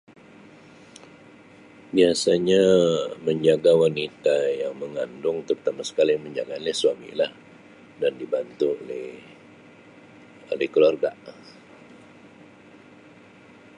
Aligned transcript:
Biasanya 1.95 2.65
menjaga 3.25 3.69
wanita 3.81 4.33
yang 4.61 4.73
mengandung 4.81 5.37
terutama 5.47 5.81
sekali 5.89 6.13
menjaganya 6.25 6.73
suamilah 6.81 7.29
dan 8.01 8.11
dibantu 8.21 8.67
oleh 8.81 9.07
ahli 10.51 10.65
keluarga 10.73 11.09
Um 11.29 11.37